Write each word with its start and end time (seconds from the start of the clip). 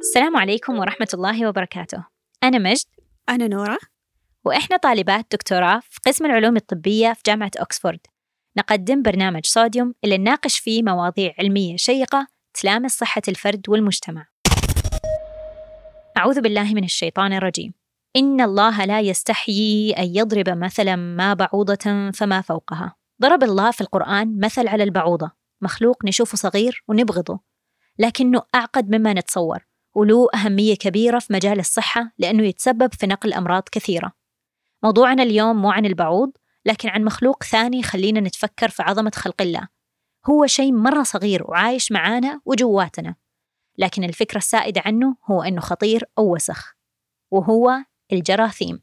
السلام 0.00 0.36
عليكم 0.36 0.78
ورحمة 0.78 1.08
الله 1.14 1.48
وبركاته. 1.48 2.04
أنا 2.42 2.58
مجد. 2.58 2.86
أنا 3.28 3.48
نورة. 3.48 3.78
وإحنا 4.44 4.76
طالبات 4.76 5.26
دكتوراه 5.32 5.80
في 5.90 6.00
قسم 6.06 6.26
العلوم 6.26 6.56
الطبية 6.56 7.12
في 7.12 7.20
جامعة 7.26 7.50
أكسفورد. 7.56 8.00
نقدم 8.56 9.02
برنامج 9.02 9.46
صوديوم 9.46 9.94
اللي 10.04 10.18
نناقش 10.18 10.58
فيه 10.58 10.82
مواضيع 10.82 11.34
علمية 11.38 11.76
شيقة 11.76 12.26
تلامس 12.54 12.98
صحة 12.98 13.22
الفرد 13.28 13.68
والمجتمع. 13.68 14.26
أعوذ 16.16 16.40
بالله 16.40 16.74
من 16.74 16.84
الشيطان 16.84 17.32
الرجيم. 17.32 17.74
إن 18.16 18.40
الله 18.40 18.84
لا 18.84 19.00
يستحيي 19.00 19.92
أن 19.92 20.16
يضرب 20.16 20.48
مثلا 20.48 20.96
ما 20.96 21.34
بعوضة 21.34 22.10
فما 22.14 22.40
فوقها. 22.40 22.96
ضرب 23.22 23.42
الله 23.42 23.70
في 23.70 23.80
القرآن 23.80 24.40
مثل 24.40 24.68
على 24.68 24.82
البعوضة. 24.82 25.32
مخلوق 25.62 26.04
نشوفه 26.04 26.36
صغير 26.36 26.84
ونبغضه. 26.88 27.40
لكنه 27.98 28.42
أعقد 28.54 28.94
مما 28.94 29.12
نتصور. 29.12 29.69
وله 29.94 30.28
أهمية 30.34 30.74
كبيرة 30.74 31.18
في 31.18 31.32
مجال 31.32 31.60
الصحة 31.60 32.12
لأنه 32.18 32.42
يتسبب 32.42 32.94
في 32.94 33.06
نقل 33.06 33.32
أمراض 33.32 33.62
كثيرة. 33.72 34.12
موضوعنا 34.82 35.22
اليوم 35.22 35.62
مو 35.62 35.70
عن 35.70 35.86
البعوض 35.86 36.32
لكن 36.64 36.88
عن 36.88 37.04
مخلوق 37.04 37.44
ثاني 37.44 37.82
خلينا 37.82 38.20
نتفكر 38.20 38.68
في 38.68 38.82
عظمة 38.82 39.12
خلق 39.14 39.42
الله. 39.42 39.68
هو 40.30 40.46
شيء 40.46 40.72
مرة 40.72 41.02
صغير 41.02 41.50
وعايش 41.50 41.92
معانا 41.92 42.40
وجواتنا 42.44 43.14
لكن 43.78 44.04
الفكرة 44.04 44.38
السائدة 44.38 44.82
عنه 44.86 45.16
هو 45.30 45.42
أنه 45.42 45.60
خطير 45.60 46.04
أو 46.18 46.34
وسخ 46.34 46.76
وهو 47.30 47.84
الجراثيم. 48.12 48.82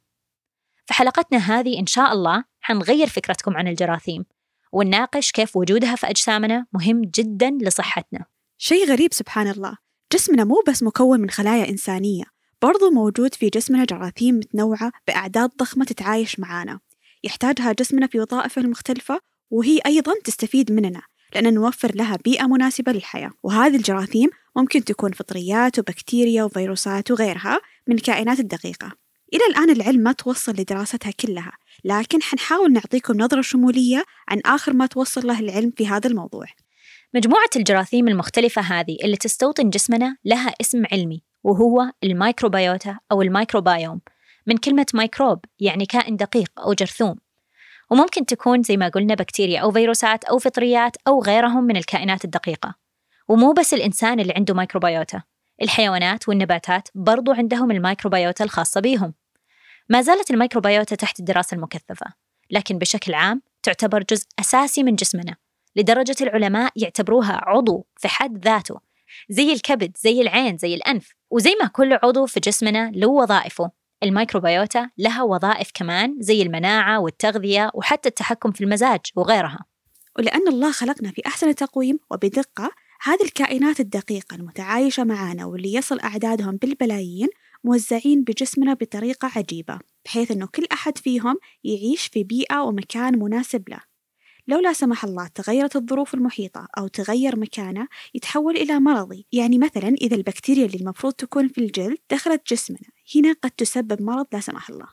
في 0.85 0.93
حلقتنا 0.93 1.37
هذه 1.37 1.79
إن 1.79 1.85
شاء 1.85 2.13
الله 2.13 2.43
حنغير 2.61 3.07
فكرتكم 3.07 3.57
عن 3.57 3.67
الجراثيم 3.67 4.25
ونناقش 4.71 5.31
كيف 5.31 5.55
وجودها 5.55 5.95
في 5.95 6.09
أجسامنا 6.09 6.65
مهم 6.73 7.01
جدا 7.01 7.57
لصحتنا. 7.61 8.25
شيء 8.57 8.87
غريب 8.87 9.13
سبحان 9.13 9.47
الله 9.47 9.86
جسمنا 10.13 10.43
مو 10.43 10.63
بس 10.67 10.83
مكون 10.83 11.19
من 11.19 11.29
خلايا 11.29 11.69
إنسانية 11.69 12.23
برضو 12.61 12.89
موجود 12.89 13.33
في 13.33 13.49
جسمنا 13.49 13.85
جراثيم 13.85 14.35
متنوعة 14.35 14.91
بأعداد 15.07 15.49
ضخمة 15.57 15.85
تتعايش 15.85 16.39
معانا. 16.39 16.79
يحتاجها 17.23 17.71
جسمنا 17.71 18.07
في 18.07 18.19
وظائفه 18.19 18.61
المختلفة 18.61 19.19
وهي 19.49 19.79
أيضا 19.85 20.13
تستفيد 20.23 20.71
مننا 20.71 21.01
لأن 21.35 21.53
نوفر 21.53 21.95
لها 21.95 22.17
بيئة 22.25 22.47
مناسبة 22.47 22.91
للحياة. 22.91 23.31
وهذه 23.43 23.75
الجراثيم 23.75 24.29
ممكن 24.55 24.83
تكون 24.83 25.11
فطريات 25.11 25.79
وبكتيريا 25.79 26.43
وفيروسات 26.43 27.11
وغيرها 27.11 27.59
من 27.87 27.95
الكائنات 27.95 28.39
الدقيقة. 28.39 28.91
إلى 29.33 29.45
الآن 29.49 29.69
العلم 29.69 29.99
ما 29.99 30.11
توصل 30.11 30.51
لدراستها 30.51 31.11
كلها 31.11 31.51
لكن 31.83 32.21
حنحاول 32.21 32.73
نعطيكم 32.73 33.17
نظرة 33.17 33.41
شمولية 33.41 34.03
عن 34.27 34.41
آخر 34.45 34.73
ما 34.73 34.85
توصل 34.85 35.27
له 35.27 35.39
العلم 35.39 35.73
في 35.77 35.87
هذا 35.87 36.09
الموضوع. 36.09 36.45
مجموعة 37.17 37.49
الجراثيم 37.55 38.07
المختلفة 38.07 38.61
هذه 38.61 38.97
اللي 39.03 39.17
تستوطن 39.17 39.69
جسمنا 39.69 40.17
لها 40.25 40.53
اسم 40.61 40.83
علمي 40.91 41.23
وهو 41.43 41.91
الميكروبيوتا 42.03 42.99
أو 43.11 43.21
الميكروبايوم 43.21 44.01
من 44.47 44.57
كلمة 44.57 44.85
ميكروب 44.93 45.39
يعني 45.59 45.85
كائن 45.85 46.15
دقيق 46.15 46.51
أو 46.59 46.73
جرثوم. 46.73 47.15
وممكن 47.91 48.25
تكون 48.25 48.63
زي 48.63 48.77
ما 48.77 48.87
قلنا 48.87 49.15
بكتيريا 49.15 49.59
أو 49.59 49.71
فيروسات 49.71 50.23
أو 50.23 50.37
فطريات 50.37 50.97
أو 51.07 51.23
غيرهم 51.23 51.63
من 51.63 51.77
الكائنات 51.77 52.25
الدقيقة. 52.25 52.75
ومو 53.27 53.53
بس 53.53 53.73
الإنسان 53.73 54.19
اللي 54.19 54.33
عنده 54.33 54.53
ميكروبيوتا 54.53 55.21
الحيوانات 55.61 56.29
والنباتات 56.29 56.89
برضو 56.95 57.31
عندهم 57.31 57.71
الميكروبيوتا 57.71 58.43
الخاصة 58.43 58.81
بيهم. 58.81 59.13
ما 59.89 60.01
زالت 60.01 60.31
الميكروبيوتا 60.31 60.95
تحت 60.95 61.19
الدراسة 61.19 61.55
المكثفة 61.55 62.05
لكن 62.51 62.77
بشكل 62.77 63.13
عام 63.13 63.41
تعتبر 63.63 64.03
جزء 64.03 64.25
أساسي 64.39 64.83
من 64.83 64.95
جسمنا. 64.95 65.46
لدرجة 65.77 66.15
العلماء 66.21 66.71
يعتبروها 66.75 67.41
عضو 67.43 67.85
في 67.97 68.07
حد 68.07 68.45
ذاته 68.45 68.79
زي 69.29 69.53
الكبد 69.53 69.97
زي 69.97 70.21
العين 70.21 70.57
زي 70.57 70.75
الأنف 70.75 71.15
وزي 71.29 71.55
ما 71.61 71.67
كل 71.67 71.93
عضو 72.03 72.25
في 72.25 72.39
جسمنا 72.39 72.91
له 72.95 73.07
وظائفه. 73.07 73.71
الميكروبيوتا 74.03 74.89
لها 74.97 75.23
وظائف 75.23 75.71
كمان 75.73 76.15
زي 76.19 76.41
المناعة 76.41 76.99
والتغذية 76.99 77.71
وحتى 77.73 78.09
التحكم 78.09 78.51
في 78.51 78.63
المزاج 78.63 78.99
وغيرها. 79.15 79.59
ولأن 80.19 80.47
الله 80.47 80.71
خلقنا 80.71 81.11
في 81.11 81.21
أحسن 81.25 81.55
تقويم 81.55 81.99
وبدقة 82.11 82.71
هذه 83.01 83.23
الكائنات 83.23 83.79
الدقيقة 83.79 84.35
المتعايشة 84.35 85.03
معنا 85.03 85.45
واللي 85.45 85.73
يصل 85.73 85.99
أعدادهم 85.99 86.57
بالبلايين 86.57 87.27
موزعين 87.63 88.23
بجسمنا 88.23 88.73
بطريقة 88.73 89.31
عجيبة 89.35 89.79
بحيث 90.05 90.31
أنه 90.31 90.47
كل 90.55 90.65
أحد 90.71 90.97
فيهم 90.97 91.37
يعيش 91.63 92.07
في 92.07 92.23
بيئة 92.23 92.61
ومكان 92.61 93.19
مناسب 93.19 93.69
له. 93.69 93.96
لو 94.47 94.59
لا 94.59 94.73
سمح 94.73 95.03
الله 95.03 95.27
تغيرت 95.27 95.75
الظروف 95.75 96.13
المحيطة 96.13 96.67
أو 96.77 96.87
تغير 96.87 97.39
مكانه 97.39 97.87
يتحول 98.13 98.57
إلى 98.57 98.79
مرضي. 98.79 99.25
يعني 99.31 99.57
مثلا 99.57 99.87
إذا 99.87 100.15
البكتيريا 100.15 100.65
اللي 100.65 100.77
المفروض 100.77 101.13
تكون 101.13 101.47
في 101.47 101.57
الجلد 101.61 101.97
دخلت 102.11 102.53
جسمنا 102.53 102.89
هنا 103.15 103.35
قد 103.43 103.51
تسبب 103.51 104.01
مرض 104.01 104.25
لا 104.33 104.39
سمح 104.39 104.69
الله. 104.69 104.87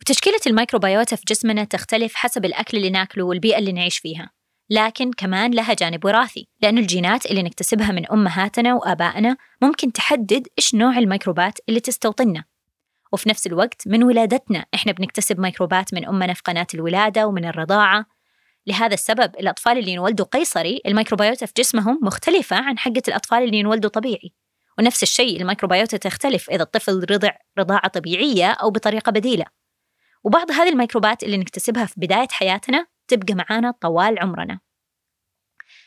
وتشكيلة 0.00 0.40
الميكروبيوتا 0.46 1.16
في 1.16 1.22
جسمنا 1.28 1.64
تختلف 1.64 2.14
حسب 2.14 2.44
الأكل 2.44 2.76
اللي 2.76 2.90
ناكله 2.90 3.24
والبيئة 3.24 3.58
اللي 3.58 3.72
نعيش 3.72 3.98
فيها. 3.98 4.30
لكن 4.70 5.12
كمان 5.12 5.50
لها 5.50 5.74
جانب 5.74 6.04
وراثي 6.04 6.48
لأن 6.62 6.78
الجينات 6.78 7.26
اللي 7.26 7.42
نكتسبها 7.42 7.92
من 7.92 8.10
أمهاتنا 8.10 8.74
وآبائنا 8.74 9.36
ممكن 9.62 9.92
تحدد 9.92 10.46
إيش 10.58 10.74
نوع 10.74 10.98
الميكروبات 10.98 11.58
اللي 11.68 11.80
تستوطننا. 11.80 12.44
وفي 13.12 13.28
نفس 13.28 13.46
الوقت 13.46 13.88
من 13.88 14.02
ولادتنا 14.02 14.66
إحنا 14.74 14.92
بنكتسب 14.92 15.40
ميكروبات 15.40 15.94
من 15.94 16.06
أمنا 16.06 16.34
في 16.34 16.42
قناة 16.42 16.66
الولادة 16.74 17.26
ومن 17.26 17.44
الرضاعة. 17.44 18.17
لهذا 18.68 18.94
السبب 18.94 19.36
الأطفال 19.36 19.78
اللي 19.78 19.90
ينولدوا 19.90 20.26
قيصري 20.26 20.80
الميكروبيوتا 20.86 21.46
في 21.46 21.52
جسمهم 21.56 21.98
مختلفة 22.02 22.56
عن 22.56 22.78
حقة 22.78 23.02
الأطفال 23.08 23.42
اللي 23.42 23.58
ينولدوا 23.58 23.90
طبيعي 23.90 24.32
ونفس 24.78 25.02
الشيء 25.02 25.40
الميكروبيوتا 25.40 25.96
تختلف 25.96 26.50
إذا 26.50 26.62
الطفل 26.62 27.06
رضع 27.10 27.30
رضاعة 27.58 27.88
طبيعية 27.88 28.50
أو 28.50 28.70
بطريقة 28.70 29.12
بديلة 29.12 29.44
وبعض 30.24 30.50
هذه 30.50 30.68
الميكروبات 30.68 31.22
اللي 31.22 31.36
نكتسبها 31.36 31.86
في 31.86 31.94
بداية 31.96 32.28
حياتنا 32.30 32.86
تبقى 33.08 33.34
معانا 33.34 33.70
طوال 33.70 34.18
عمرنا 34.18 34.60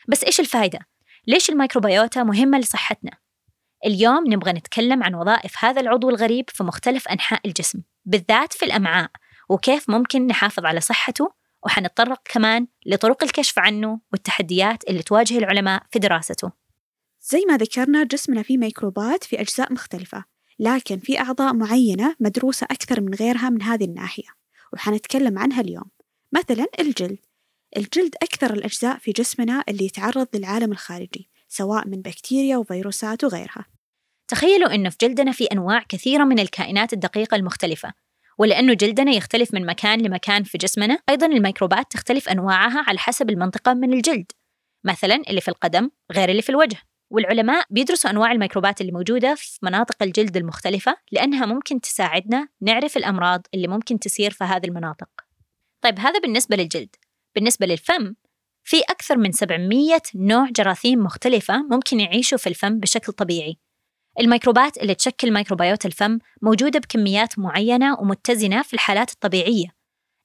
بس 0.08 0.24
إيش 0.24 0.40
الفايدة؟ 0.40 0.78
ليش 1.26 1.50
الميكروبيوتا 1.50 2.22
مهمة 2.22 2.58
لصحتنا؟ 2.58 3.10
اليوم 3.86 4.32
نبغى 4.32 4.52
نتكلم 4.52 5.02
عن 5.02 5.14
وظائف 5.14 5.64
هذا 5.64 5.80
العضو 5.80 6.10
الغريب 6.10 6.50
في 6.50 6.64
مختلف 6.64 7.08
أنحاء 7.08 7.40
الجسم 7.46 7.82
بالذات 8.04 8.52
في 8.52 8.64
الأمعاء 8.64 9.10
وكيف 9.48 9.90
ممكن 9.90 10.26
نحافظ 10.26 10.64
على 10.64 10.80
صحته 10.80 11.32
وحنتطرق 11.64 12.20
كمان 12.24 12.66
لطرق 12.86 13.24
الكشف 13.24 13.58
عنه 13.58 14.00
والتحديات 14.12 14.84
اللي 14.88 15.02
تواجه 15.02 15.38
العلماء 15.38 15.82
في 15.90 15.98
دراسته. 15.98 16.52
زي 17.20 17.44
ما 17.48 17.56
ذكرنا 17.56 18.04
جسمنا 18.04 18.42
فيه 18.42 18.58
ميكروبات 18.58 19.24
في 19.24 19.40
أجزاء 19.40 19.72
مختلفة 19.72 20.24
لكن 20.58 20.98
في 20.98 21.20
أعضاء 21.20 21.54
معينة 21.54 22.16
مدروسة 22.20 22.64
أكثر 22.70 23.00
من 23.00 23.14
غيرها 23.14 23.50
من 23.50 23.62
هذه 23.62 23.84
الناحية 23.84 24.28
وحنتكلم 24.72 25.38
عنها 25.38 25.60
اليوم. 25.60 25.90
مثلا 26.32 26.66
الجلد. 26.80 27.18
الجلد 27.76 28.14
أكثر 28.22 28.52
الأجزاء 28.52 28.98
في 28.98 29.12
جسمنا 29.12 29.64
اللي 29.68 29.84
يتعرض 29.84 30.26
للعالم 30.34 30.72
الخارجي 30.72 31.30
سواء 31.48 31.88
من 31.88 32.02
بكتيريا 32.02 32.56
وفيروسات 32.56 33.24
وغيرها. 33.24 33.66
تخيلوا 34.28 34.74
أنه 34.74 34.90
في 34.90 34.96
جلدنا 35.00 35.32
في 35.32 35.44
أنواع 35.44 35.82
كثيرة 35.88 36.24
من 36.24 36.38
الكائنات 36.38 36.92
الدقيقة 36.92 37.34
المختلفة 37.34 37.92
ولأنه 38.38 38.74
جلدنا 38.74 39.12
يختلف 39.12 39.54
من 39.54 39.66
مكان 39.66 40.00
لمكان 40.00 40.42
في 40.42 40.58
جسمنا 40.58 40.98
أيضا 41.08 41.26
الميكروبات 41.26 41.92
تختلف 41.92 42.28
أنواعها 42.28 42.84
على 42.88 42.98
حسب 42.98 43.30
المنطقة 43.30 43.74
من 43.74 43.92
الجلد 43.92 44.32
مثلا 44.84 45.22
اللي 45.28 45.40
في 45.40 45.48
القدم 45.48 45.90
غير 46.12 46.28
اللي 46.28 46.42
في 46.42 46.50
الوجه. 46.50 46.76
والعلماء 47.10 47.66
بيدرسوا 47.70 48.10
أنواع 48.10 48.32
الميكروبات 48.32 48.80
اللي 48.80 48.92
موجودة 48.92 49.34
في 49.34 49.58
مناطق 49.62 50.02
الجلد 50.02 50.36
المختلفة 50.36 50.96
لأنها 51.12 51.46
ممكن 51.46 51.80
تساعدنا 51.80 52.48
نعرف 52.60 52.96
الأمراض 52.96 53.46
اللي 53.54 53.68
ممكن 53.68 53.98
تصير 53.98 54.30
في 54.30 54.44
هذه 54.44 54.66
المناطق. 54.66 55.08
طيب 55.80 55.98
هذا 55.98 56.18
بالنسبة 56.18 56.56
للجلد. 56.56 56.96
بالنسبة 57.34 57.66
للفم 57.66 58.14
في 58.64 58.80
أكثر 58.80 59.16
من 59.16 59.32
700 59.32 59.98
نوع 60.14 60.48
جراثيم 60.50 60.98
مختلفة 60.98 61.62
ممكن 61.70 62.00
يعيشوا 62.00 62.38
في 62.38 62.46
الفم 62.46 62.78
بشكل 62.78 63.12
طبيعي. 63.12 63.58
الميكروبات 64.20 64.76
اللي 64.78 64.94
تشكل 64.94 65.32
ميكروبيوت 65.32 65.86
الفم 65.86 66.18
موجودة 66.42 66.78
بكميات 66.80 67.38
معينة 67.38 68.00
ومتزنة 68.00 68.62
في 68.62 68.74
الحالات 68.74 69.12
الطبيعية. 69.12 69.66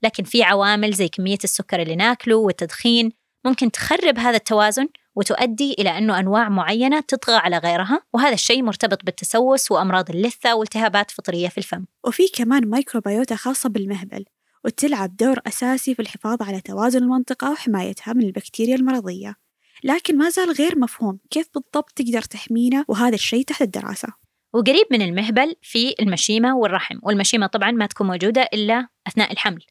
لكن 0.04 0.24
في 0.24 0.44
عوامل 0.44 0.94
زي 0.94 1.08
كمية 1.08 1.38
السكر 1.44 1.82
اللي 1.82 1.96
ناكله 1.96 2.36
والتدخين 2.36 3.12
ممكن 3.46 3.72
تخرب 3.72 4.20
هذا 4.20 4.38
التوازن 4.38 4.88
وتؤدي 5.16 5.76
إلى 5.80 5.98
أنه 5.98 6.20
أنواع 6.20 6.50
معينة 6.50 7.00
تطغى 7.00 7.36
على 7.36 7.58
غيرها 7.58 8.02
وهذا 8.14 8.34
الشيء 8.34 8.64
مرتبط 8.64 9.06
بالتسوس 9.06 9.72
وأمراض 9.72 10.10
اللثة 10.10 10.56
والتهابات 10.56 11.12
فطرية 11.12 11.48
في 11.48 11.58
الفم. 11.58 11.86
وفي 12.08 12.24
كمان 12.28 12.70
ميكروبيوتا 12.70 13.36
خاصة 13.36 13.70
بالمهبل 13.70 14.26
وتلعب 14.66 15.16
دور 15.18 15.40
أساسي 15.48 15.96
في 15.96 16.02
الحفاظ 16.02 16.42
على 16.42 16.62
توازن 16.62 17.04
المنطقة 17.04 17.52
وحمايتها 17.52 18.14
من 18.14 18.24
البكتيريا 18.24 18.76
المرضية. 18.76 19.47
لكن 19.84 20.18
ما 20.18 20.30
زال 20.30 20.52
غير 20.52 20.80
مفهوم. 20.80 21.20
كيف 21.30 21.50
بالضبط 21.54 21.92
تقدر 21.92 22.22
تحمينا 22.22 22.86
وهذا 22.88 23.16
الشيء 23.16 23.44
تحت 23.44 23.62
الدراسة؟ 23.62 24.08
وقريب 24.54 24.86
من 24.92 25.02
المهبل 25.02 25.56
في 25.62 25.96
المشيمة 26.00 26.58
والرحم. 26.58 27.00
والمشيمة 27.04 27.48
طبعا 27.48 27.72
ما 27.72 27.86
تكون 27.86 28.08
موجودة 28.08 28.42
إلا 28.54 28.88
أثناء 29.08 29.32
الحمل. 29.32 29.64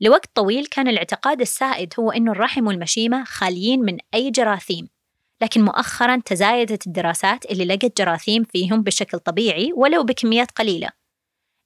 لوقت 0.00 0.30
طويل 0.34 0.66
كان 0.66 0.88
الاعتقاد 0.88 1.40
السائد 1.40 1.94
هو 1.98 2.10
أنه 2.10 2.32
الرحم 2.32 2.66
والمشيمة 2.66 3.24
خاليين 3.24 3.80
من 3.80 3.98
أي 4.14 4.30
جراثيم. 4.30 4.88
لكن 5.42 5.64
مؤخرا 5.64 6.22
تزايدت 6.24 6.86
الدراسات 6.86 7.44
اللي 7.50 7.64
لقت 7.64 7.98
جراثيم 7.98 8.44
فيهم 8.44 8.82
بشكل 8.82 9.18
طبيعي 9.18 9.72
ولو 9.76 10.04
بكميات 10.04 10.50
قليلة. 10.50 10.88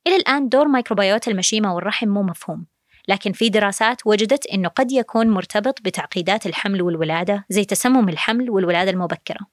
إلى 0.06 0.16
الآن 0.16 0.48
دور 0.48 0.68
ميكروبيوت 0.68 1.28
المشيمة 1.28 1.74
والرحم 1.74 2.08
مو 2.08 2.22
مفهوم. 2.22 2.66
لكن 3.08 3.32
في 3.32 3.48
دراسات 3.48 4.06
وجدت 4.06 4.46
أنه 4.46 4.68
قد 4.68 4.92
يكون 4.92 5.28
مرتبط 5.28 5.82
بتعقيدات 5.82 6.46
الحمل 6.46 6.82
والولادة 6.82 7.44
زي 7.48 7.64
تسمم 7.64 8.08
الحمل 8.08 8.50
والولادة 8.50 8.90
المبكرة. 8.90 9.46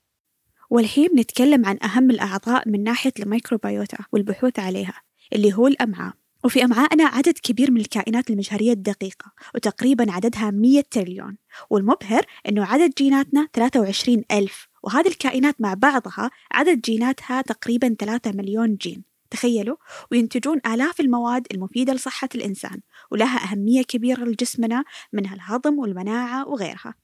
والحين 0.69 1.09
نتكلم 1.15 1.65
عن 1.65 1.77
أهم 1.83 2.11
الأعضاء 2.11 2.69
من 2.69 2.83
ناحية 2.83 3.13
الميكروبيوتا 3.19 3.97
والبحوث 4.11 4.59
عليها 4.59 5.01
اللي 5.33 5.53
هو 5.53 5.67
الأمعاء. 5.67 6.13
وفي 6.43 6.63
أمعائنا 6.63 7.03
عدد 7.03 7.33
كبير 7.43 7.71
من 7.71 7.81
الكائنات 7.81 8.29
المجهرية 8.29 8.71
الدقيقة 8.71 9.31
وتقريبا 9.55 10.11
عددها 10.11 10.51
100 10.51 10.83
تريليون. 10.91 11.37
والمبهر 11.69 12.25
أنه 12.49 12.65
عدد 12.65 12.93
جيناتنا 12.97 13.47
23 13.53 14.23
ألف 14.31 14.67
وهذه 14.83 15.07
الكائنات 15.07 15.61
مع 15.61 15.73
بعضها 15.73 16.29
عدد 16.51 16.81
جيناتها 16.81 17.41
تقريبا 17.41 17.95
3 17.99 18.31
مليون 18.31 18.75
جين. 18.75 19.10
تخيلوا 19.31 19.75
وينتجون 20.11 20.61
آلاف 20.67 20.99
المواد 20.99 21.47
المفيدة 21.51 21.93
لصحة 21.93 22.29
الإنسان 22.35 22.81
ولها 23.11 23.51
أهمية 23.51 23.83
كبيرة 23.83 24.23
لجسمنا 24.23 24.83
منها 25.13 25.35
الهضم 25.35 25.79
والمناعة 25.79 26.47
وغيرها. 26.47 26.95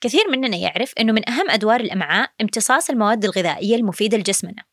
كثير 0.00 0.30
مننا 0.30 0.56
يعرف 0.56 0.92
أنه 1.00 1.12
من 1.12 1.28
أهم 1.28 1.50
أدوار 1.50 1.80
الأمعاء 1.80 2.30
امتصاص 2.40 2.90
المواد 2.90 3.24
الغذائية 3.24 3.76
المفيدة 3.76 4.18
لجسمنا. 4.18 4.64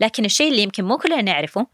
لكن 0.00 0.24
الشيء 0.24 0.50
اللي 0.50 0.62
يمكن 0.62 0.84
مو 0.84 0.98
كلنا 0.98 1.22
نعرفه 1.22 1.66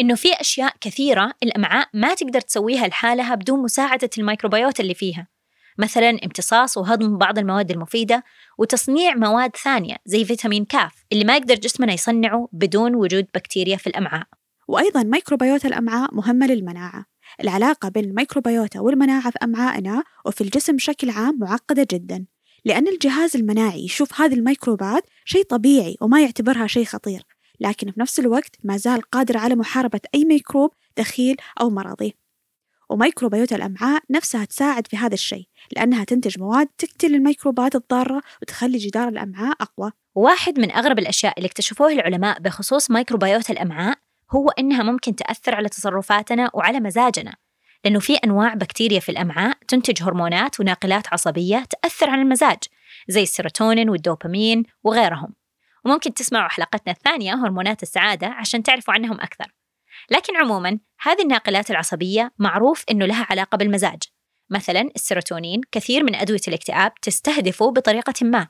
إنه 0.00 0.14
في 0.14 0.32
أشياء 0.32 0.74
كثيرة 0.80 1.32
الأمعاء 1.42 1.88
ما 1.94 2.14
تقدر 2.14 2.40
تسويها 2.40 2.88
لحالها 2.88 3.34
بدون 3.34 3.62
مساعدة 3.62 4.10
الميكروبيوت 4.18 4.80
اللي 4.80 4.94
فيها. 4.94 5.28
مثلا 5.78 6.10
امتصاص 6.24 6.76
وهضم 6.76 7.18
بعض 7.18 7.38
المواد 7.38 7.70
المفيدة 7.70 8.24
وتصنيع 8.58 9.14
مواد 9.14 9.56
ثانية 9.56 9.96
زي 10.06 10.24
فيتامين 10.24 10.64
كاف 10.64 11.04
اللي 11.12 11.24
ما 11.24 11.36
يقدر 11.36 11.54
جسمنا 11.54 11.92
يصنعه 11.92 12.48
بدون 12.52 12.94
وجود 12.94 13.26
بكتيريا 13.34 13.76
في 13.76 13.86
الأمعاء. 13.86 14.26
وأيضا 14.68 15.02
ميكروبيوت 15.02 15.66
الأمعاء 15.66 16.14
مهمة 16.14 16.46
للمناعة. 16.46 17.04
العلاقة 17.40 17.88
بين 17.88 18.04
الميكروبيوتا 18.04 18.80
والمناعة 18.80 19.30
في 19.30 19.38
أمعائنا 19.42 20.02
وفي 20.26 20.40
الجسم 20.40 20.76
بشكل 20.76 21.10
عام 21.10 21.38
معقدة 21.38 21.86
جدا 21.92 22.26
لأن 22.64 22.88
الجهاز 22.88 23.36
المناعي 23.36 23.84
يشوف 23.84 24.20
هذه 24.20 24.34
الميكروبات 24.34 25.04
شيء 25.24 25.42
طبيعي 25.42 25.96
وما 26.00 26.22
يعتبرها 26.22 26.66
شيء 26.66 26.84
خطير 26.84 27.22
لكن 27.60 27.90
في 27.90 28.00
نفس 28.00 28.20
الوقت 28.20 28.56
ما 28.64 28.76
زال 28.76 29.02
قادر 29.02 29.36
على 29.36 29.54
محاربة 29.54 30.00
أي 30.14 30.24
ميكروب 30.24 30.70
دخيل 30.98 31.36
أو 31.60 31.70
مرضي. 31.70 32.19
وميكروبيوت 32.90 33.52
الأمعاء 33.52 34.02
نفسها 34.10 34.44
تساعد 34.44 34.86
في 34.86 34.96
هذا 34.96 35.14
الشيء 35.14 35.44
لأنها 35.76 36.04
تنتج 36.04 36.38
مواد 36.38 36.68
تقتل 36.78 37.14
الميكروبات 37.14 37.74
الضارة 37.74 38.22
وتخلي 38.42 38.78
جدار 38.78 39.08
الأمعاء 39.08 39.56
أقوى. 39.60 39.92
واحد 40.14 40.60
من 40.60 40.72
أغرب 40.72 40.98
الأشياء 40.98 41.34
اللي 41.36 41.46
اكتشفوها 41.46 41.92
العلماء 41.92 42.40
بخصوص 42.40 42.90
ميكروبيوت 42.90 43.50
الأمعاء 43.50 43.98
هو 44.30 44.48
إنها 44.48 44.82
ممكن 44.82 45.16
تأثر 45.16 45.54
على 45.54 45.68
تصرفاتنا 45.68 46.50
وعلى 46.54 46.80
مزاجنا 46.80 47.34
لأنه 47.84 48.00
في 48.00 48.16
أنواع 48.16 48.54
بكتيريا 48.54 49.00
في 49.00 49.08
الأمعاء 49.08 49.58
تنتج 49.68 50.02
هرمونات 50.02 50.60
وناقلات 50.60 51.12
عصبية 51.12 51.64
تأثر 51.64 52.10
على 52.10 52.22
المزاج 52.22 52.58
زي 53.08 53.22
السيروتونين 53.22 53.90
والدوبامين 53.90 54.62
وغيرهم. 54.84 55.34
وممكن 55.84 56.14
تسمعوا 56.14 56.48
حلقتنا 56.48 56.92
الثانية 56.92 57.34
هرمونات 57.34 57.82
السعادة 57.82 58.26
عشان 58.26 58.62
تعرفوا 58.62 58.94
عنهم 58.94 59.20
أكثر. 59.20 59.59
لكن 60.10 60.36
عموما 60.36 60.78
هذه 61.00 61.22
الناقلات 61.22 61.70
العصبية 61.70 62.32
معروف 62.38 62.84
أنه 62.90 63.06
لها 63.06 63.26
علاقة 63.30 63.56
بالمزاج. 63.56 64.02
مثلا 64.50 64.90
السيروتونين 64.96 65.60
كثير 65.72 66.04
من 66.04 66.14
أدوية 66.14 66.40
الاكتئاب 66.48 66.94
تستهدفه 67.02 67.70
بطريقة 67.70 68.14
ما 68.22 68.48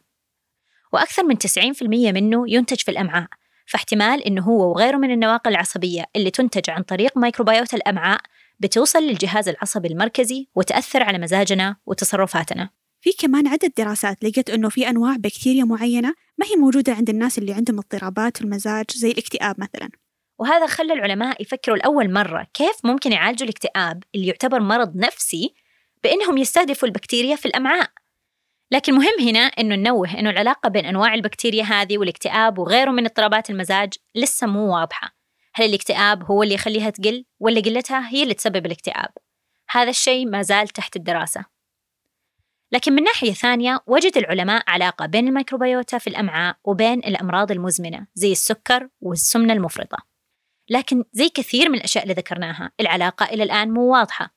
وأكثر 0.92 1.24
من 1.24 1.36
90% 1.38 2.12
منه 2.12 2.44
ينتج 2.48 2.80
في 2.80 2.90
الأمعاء 2.90 3.28
فاحتمال 3.66 4.22
أنه 4.22 4.42
هو 4.42 4.70
وغيره 4.70 4.96
من 4.96 5.10
النواقل 5.10 5.50
العصبية 5.50 6.04
اللي 6.16 6.30
تنتج 6.30 6.70
عن 6.70 6.82
طريق 6.82 7.18
ميكروبيوت 7.18 7.74
الأمعاء 7.74 8.20
بتوصل 8.60 8.98
للجهاز 8.98 9.48
العصبي 9.48 9.88
المركزي 9.88 10.48
وتأثر 10.54 11.02
على 11.02 11.18
مزاجنا 11.18 11.76
وتصرفاتنا. 11.86 12.70
في 13.00 13.10
كمان 13.18 13.46
عدة 13.46 13.72
دراسات 13.78 14.24
لقت 14.24 14.50
أنه 14.50 14.68
في 14.68 14.88
أنواع 14.88 15.16
بكتيريا 15.16 15.64
معينة 15.64 16.14
ما 16.38 16.46
هي 16.46 16.56
موجودة 16.56 16.92
عند 16.92 17.10
الناس 17.10 17.38
اللي 17.38 17.52
عندهم 17.52 17.78
اضطرابات 17.78 18.36
في 18.36 18.44
المزاج 18.44 18.84
زي 18.90 19.10
الاكتئاب 19.10 19.60
مثلا. 19.60 19.90
وهذا 20.40 20.66
خلى 20.66 20.92
العلماء 20.92 21.42
يفكروا 21.42 21.76
لأول 21.76 22.12
مرة 22.12 22.46
كيف 22.54 22.76
ممكن 22.84 23.12
يعالجوا 23.12 23.44
الاكتئاب 23.44 24.02
اللي 24.14 24.26
يعتبر 24.26 24.60
مرض 24.60 24.96
نفسي 24.96 25.54
بأنهم 26.04 26.38
يستهدفوا 26.38 26.88
البكتيريا 26.88 27.36
في 27.36 27.46
الأمعاء. 27.46 27.90
لكن 28.70 28.94
مهم 28.94 29.28
هنا 29.28 29.38
أنه 29.38 29.76
ننوه 29.76 30.18
أنه 30.18 30.30
العلاقة 30.30 30.68
بين 30.68 30.86
أنواع 30.86 31.14
البكتيريا 31.14 31.64
هذه 31.64 31.98
والاكتئاب 31.98 32.58
وغيره 32.58 32.90
من 32.90 33.04
اضطرابات 33.04 33.50
المزاج 33.50 33.92
لسه 34.14 34.46
مو 34.46 34.74
واضحة. 34.74 35.16
هل 35.54 35.68
الاكتئاب 35.68 36.24
هو 36.24 36.42
اللي 36.42 36.54
يخليها 36.54 36.90
تقل 36.90 37.24
ولا 37.40 37.60
قلتها 37.60 38.08
هي 38.08 38.22
اللي 38.22 38.34
تسبب 38.34 38.66
الاكتئاب؟ 38.66 39.10
هذا 39.70 39.90
الشيء 39.90 40.26
ما 40.26 40.42
زال 40.42 40.68
تحت 40.68 40.96
الدراسة. 40.96 41.44
لكن 42.72 42.92
من 42.92 43.02
ناحية 43.02 43.32
ثانية 43.32 43.80
وجد 43.86 44.16
العلماء 44.16 44.62
علاقة 44.68 45.06
بين 45.06 45.28
الميكروبيوتا 45.28 45.98
في 45.98 46.06
الأمعاء 46.06 46.56
وبين 46.64 46.98
الأمراض 46.98 47.50
المزمنة 47.50 48.06
زي 48.14 48.32
السكر 48.32 48.88
والسمنة 49.00 49.52
المفرطة. 49.52 50.09
لكن 50.70 51.04
زي 51.12 51.28
كثير 51.28 51.68
من 51.68 51.74
الأشياء 51.74 52.04
اللي 52.04 52.14
ذكرناها 52.14 52.70
العلاقة 52.80 53.26
إلى 53.26 53.42
الآن 53.42 53.70
مو 53.70 53.92
واضحة 53.92 54.34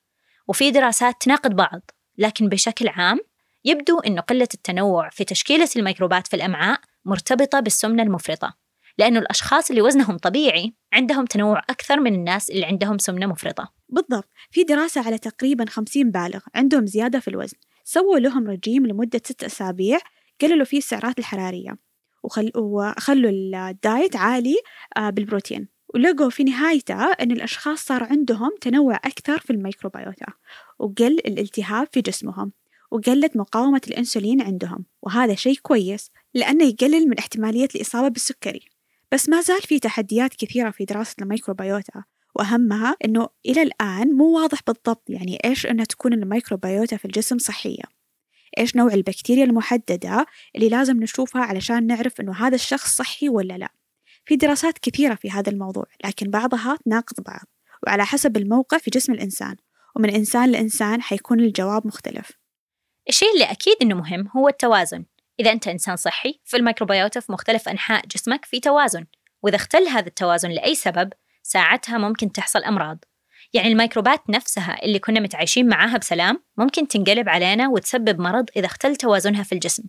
وفي 0.47 0.71
دراسات 0.71 1.21
تناقض 1.21 1.55
بعض 1.55 1.81
لكن 2.17 2.49
بشكل 2.49 2.87
عام 2.87 3.19
يبدو 3.65 3.99
أن 3.99 4.19
قلة 4.19 4.47
التنوع 4.53 5.09
في 5.09 5.23
تشكيلة 5.23 5.69
الميكروبات 5.75 6.27
في 6.27 6.35
الأمعاء 6.35 6.79
مرتبطة 7.05 7.59
بالسمنة 7.59 8.03
المفرطة 8.03 8.57
لأنه 8.97 9.19
الأشخاص 9.19 9.69
اللي 9.69 9.81
وزنهم 9.81 10.17
طبيعي 10.17 10.73
عندهم 10.93 11.25
تنوع 11.25 11.59
أكثر 11.69 11.99
من 11.99 12.13
الناس 12.13 12.49
اللي 12.49 12.65
عندهم 12.65 12.97
سمنة 12.97 13.25
مفرطة. 13.25 13.73
بالضبط. 13.89 14.29
في 14.51 14.63
دراسة 14.63 15.05
على 15.05 15.17
تقريبا 15.17 15.65
50 15.69 16.11
بالغ 16.11 16.39
عندهم 16.55 16.85
زيادة 16.85 17.19
في 17.19 17.27
الوزن 17.27 17.57
سووا 17.83 18.19
لهم 18.19 18.47
رجيم 18.47 18.85
لمدة 18.85 19.21
ست 19.25 19.43
أسابيع 19.43 19.99
قللوا 20.41 20.65
فيه 20.65 20.77
السعرات 20.77 21.19
الحرارية 21.19 21.77
وخل... 22.23 22.51
وخلوا 22.55 23.31
الدايت 23.69 24.15
عالي 24.15 24.55
آه، 24.97 25.09
بالبروتين. 25.09 25.72
ولقوا 25.93 26.29
في 26.29 26.43
نهايته 26.43 27.11
أن 27.11 27.31
الأشخاص 27.31 27.85
صار 27.85 28.03
عندهم 28.03 28.51
تنوع 28.61 28.95
أكثر 28.95 29.39
في 29.39 29.49
الميكروبيوتا 29.49 30.25
وقل 30.79 31.11
الالتهاب 31.11 31.87
في 31.91 32.01
جسمهم 32.01 32.51
وقلت 32.91 33.37
مقاومة 33.37 33.81
الأنسولين 33.87 34.41
عندهم 34.41 34.85
وهذا 35.01 35.35
شيء 35.35 35.57
كويس 35.61 36.11
لأنه 36.33 36.65
يقلل 36.65 37.09
من 37.09 37.17
احتمالية 37.17 37.67
الإصابة 37.75 38.07
بالسكري. 38.07 38.69
بس 39.11 39.29
ما 39.29 39.41
زال 39.41 39.61
في 39.61 39.79
تحديات 39.79 40.33
كثيرة 40.33 40.69
في 40.69 40.85
دراسة 40.85 41.15
الميكروبيوتا 41.21 42.03
وأهمها 42.35 42.95
أنه 43.05 43.27
إلى 43.45 43.61
الآن 43.61 44.07
مو 44.07 44.39
واضح 44.39 44.59
بالضبط 44.67 45.09
يعني 45.09 45.39
إيش 45.45 45.65
أنها 45.65 45.85
تكون 45.85 46.13
الميكروبيوتا 46.13 46.97
في 46.97 47.05
الجسم 47.05 47.37
صحية. 47.37 47.83
إيش 48.57 48.75
نوع 48.75 48.93
البكتيريا 48.93 49.43
المحددة 49.43 50.25
اللي 50.55 50.69
لازم 50.69 51.03
نشوفها 51.03 51.41
علشان 51.41 51.87
نعرف 51.87 52.21
أنه 52.21 52.33
هذا 52.35 52.55
الشخص 52.55 52.95
صحي 52.95 53.29
ولا 53.29 53.57
لا. 53.57 53.69
في 54.25 54.35
دراسات 54.35 54.77
كثيرة 54.77 55.15
في 55.15 55.31
هذا 55.31 55.49
الموضوع 55.49 55.85
لكن 56.05 56.29
بعضها 56.29 56.77
تناقض 56.85 57.23
بعض 57.23 57.45
وعلى 57.87 58.05
حسب 58.05 58.37
الموقع 58.37 58.77
في 58.77 58.91
جسم 58.91 59.13
الإنسان 59.13 59.55
ومن 59.95 60.09
إنسان 60.09 60.51
لإنسان 60.51 61.01
حيكون 61.01 61.39
الجواب 61.39 61.87
مختلف. 61.87 62.31
الشيء 63.09 63.33
اللي 63.33 63.45
أكيد 63.45 63.75
إنه 63.81 63.95
مهم 63.95 64.27
هو 64.37 64.47
التوازن. 64.47 65.05
إذا 65.39 65.51
أنت 65.51 65.67
إنسان 65.67 65.95
صحي 65.95 66.39
فالميكروبيوتا 66.43 67.19
في 67.19 67.31
مختلف 67.31 67.69
أنحاء 67.69 68.05
جسمك 68.07 68.45
في 68.45 68.59
توازن 68.59 69.05
وإذا 69.41 69.55
اختل 69.55 69.87
هذا 69.87 70.07
التوازن 70.07 70.49
لأي 70.49 70.75
سبب 70.75 71.13
ساعتها 71.43 71.97
ممكن 71.97 72.31
تحصل 72.31 72.63
أمراض. 72.63 73.05
يعني 73.53 73.67
الميكروبات 73.67 74.29
نفسها 74.29 74.85
اللي 74.85 74.99
كنا 74.99 75.19
متعايشين 75.19 75.69
معاها 75.69 75.97
بسلام 75.97 76.43
ممكن 76.57 76.87
تنقلب 76.87 77.29
علينا 77.29 77.69
وتسبب 77.69 78.19
مرض 78.19 78.49
إذا 78.55 78.65
اختل 78.65 78.95
توازنها 78.95 79.43
في 79.43 79.51
الجسم. 79.51 79.83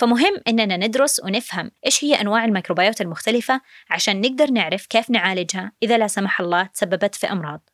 فمهم 0.00 0.40
إننا 0.48 0.76
ندرس 0.76 1.20
ونفهم 1.24 1.70
إيش 1.86 2.04
هي 2.04 2.20
أنواع 2.20 2.44
الميكروبيوت 2.44 3.00
المختلفة 3.00 3.60
عشان 3.90 4.20
نقدر 4.20 4.50
نعرف 4.50 4.86
كيف 4.86 5.10
نعالجها 5.10 5.72
إذا 5.82 5.98
لا 5.98 6.06
سمح 6.06 6.40
الله 6.40 6.62
تسببت 6.62 7.14
في 7.14 7.32
أمراض. 7.32 7.70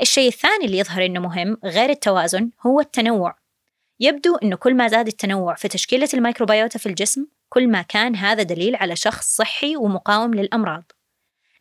الشيء 0.00 0.28
الثاني 0.28 0.64
اللي 0.64 0.78
يظهر 0.78 1.06
إنه 1.06 1.20
مهم 1.20 1.56
غير 1.64 1.90
التوازن 1.90 2.50
هو 2.66 2.80
التنوع. 2.80 3.36
يبدو 4.00 4.36
إنه 4.36 4.56
كل 4.56 4.74
ما 4.74 4.88
زاد 4.88 5.06
التنوع 5.06 5.54
في 5.54 5.68
تشكيلة 5.68 6.08
الميكروبيوتا 6.14 6.78
في 6.78 6.86
الجسم 6.86 7.26
كل 7.48 7.68
ما 7.68 7.82
كان 7.82 8.16
هذا 8.16 8.42
دليل 8.42 8.76
على 8.76 8.96
شخص 8.96 9.36
صحي 9.36 9.76
ومقاوم 9.76 10.34
للأمراض. 10.34 10.92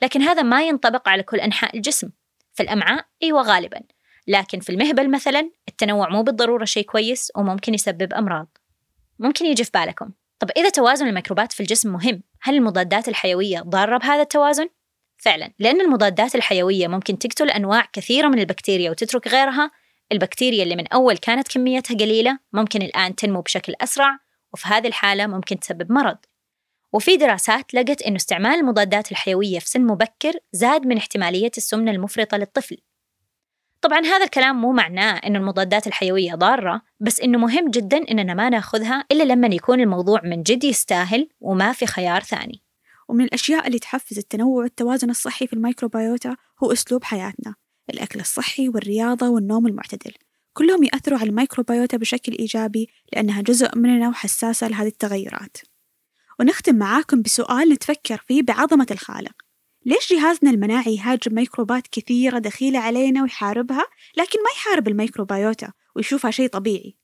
لكن 0.02 0.22
هذا 0.22 0.42
ما 0.42 0.64
ينطبق 0.64 1.10
على 1.10 1.24
كل 1.24 1.40
أنحاء 1.40 1.76
الجسم. 1.76 2.10
في 2.54 2.64
الأمعاء 2.64 3.06
أيوة 3.24 3.42
غالبا. 3.42 3.82
لكن 4.28 4.60
في 4.60 4.70
المهبل 4.70 5.12
مثلا 5.12 5.52
التنوع 5.68 6.10
مو 6.10 6.24
بالضرورة 6.24 6.66
شيء 6.66 6.86
كويس 6.86 7.32
وممكن 7.36 7.74
يسبب 7.74 8.14
أمراض. 8.14 8.58
ممكن 9.20 9.46
يجي 9.46 9.64
في 9.64 9.72
بالكم. 9.74 10.10
طب 10.40 10.50
إذا 10.58 10.70
توازن 10.70 11.08
الميكروبات 11.08 11.52
في 11.52 11.60
الجسم 11.60 11.94
مهم 11.94 12.24
هل 12.42 12.56
المضادات 12.56 13.08
الحيوية 13.08 13.60
ضارة 13.60 13.98
بهذا 13.98 14.22
التوازن؟ 14.22 14.70
فعلا 15.18 15.52
لأن 15.60 15.82
المضادات 15.82 16.36
الحيوية 16.36 16.88
ممكن 16.88 17.18
تقتل 17.20 17.50
أنواع 17.50 17.86
كثيرة 17.94 18.28
من 18.28 18.40
البكتيريا 18.40 18.92
وتترك 18.92 19.28
غيرها. 19.28 19.72
البكتيريا 20.12 20.64
اللي 20.64 20.76
من 20.76 20.88
أول 20.88 21.18
كانت 21.18 21.48
كميتها 21.48 21.96
قليلة 21.96 22.40
ممكن 22.54 22.82
الآن 22.82 23.16
تنمو 23.16 23.42
بشكل 23.42 23.74
أسرع 23.82 24.20
وفي 24.54 24.68
هذه 24.68 24.88
الحالة 24.88 25.28
ممكن 25.28 25.60
تسبب 25.60 25.92
مرض. 25.92 26.18
وفي 26.94 27.18
دراسات 27.18 27.74
لقت 27.74 28.02
أنه 28.02 28.16
استعمال 28.16 28.60
المضادات 28.60 29.12
الحيوية 29.12 29.60
في 29.60 29.70
سن 29.70 29.82
مبكر 29.82 30.34
زاد 30.52 30.88
من 30.88 30.98
احتمالية 30.98 31.52
السمنة 31.58 31.92
المفرطة 31.92 32.38
للطفل. 32.38 32.78
طبعا 33.84 34.00
هذا 34.00 34.24
الكلام 34.26 34.62
مو 34.62 34.72
معناه 34.72 35.18
أن 35.18 35.36
المضادات 35.36 35.88
الحيوية 35.88 36.36
ضارة 36.36 36.82
بس 37.00 37.22
أنه 37.22 37.38
مهم 37.38 37.70
جدا 37.70 37.98
أننا 38.12 38.34
ما 38.34 38.50
نأخذها 38.50 39.06
إلا 39.12 39.24
لما 39.24 39.48
يكون 39.48 39.80
الموضوع 39.80 40.22
من 40.24 40.44
جد 40.44 40.64
يستاهل 40.64 41.30
وما 41.42 41.72
في 41.72 41.86
خيار 41.86 42.22
ثاني. 42.22 42.64
ومن 43.10 43.24
الأشياء 43.24 43.68
اللي 43.68 43.80
تحفز 43.80 44.18
التنوع 44.18 44.64
والتوازن 44.64 45.10
الصحي 45.10 45.48
في 45.48 45.54
الميكروبيوتا 45.54 46.36
هو 46.64 46.72
أسلوب 46.72 47.04
حياتنا 47.04 47.56
الأكل 47.90 48.20
الصحي 48.20 48.70
والرياضة 48.70 49.30
والنوم 49.30 49.68
المعتدل. 49.68 50.14
كلهم 50.54 50.84
يأثروا 50.84 51.20
على 51.20 51.30
الميكروبيوتا 51.30 51.98
بشكل 51.98 52.32
إيجابي 52.32 52.90
لأنها 53.14 53.42
جزء 53.42 53.78
مننا 53.78 54.10
وحساسة 54.10 54.68
لهذه 54.68 54.88
التغيرات. 54.88 55.58
ونختم 56.40 56.76
معاكم 56.76 57.22
بسؤال 57.22 57.70
نتفكر 57.70 58.24
فيه 58.28 58.44
بعظمة 58.44 58.88
الخالق. 58.92 59.43
ليش 59.86 60.14
جهازنا 60.14 60.50
المناعي 60.52 60.96
يهاجم 60.96 61.36
ميكروبات 61.36 61.88
كثيرة 61.88 62.40
دخيلة 62.40 62.80
علينا 62.80 63.22
ويحاربها؟ 63.24 63.86
لكن 64.18 64.40
ما 64.44 64.50
يحارب 64.56 64.88
الميكروبيوتا 64.88 65.72
ويشوفها 65.96 66.32
شيء 66.32 66.48
طبيعي. 66.48 67.03